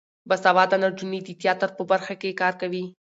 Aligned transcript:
باسواده 0.29 0.77
نجونې 0.83 1.19
د 1.23 1.29
تیاتر 1.41 1.69
په 1.77 1.83
برخه 1.91 2.13
کې 2.21 2.37
کار 2.41 2.53
کوي. 2.61 2.83